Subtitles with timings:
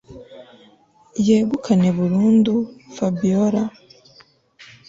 [1.27, 2.53] yegukane burundu
[2.95, 3.61] Fabiora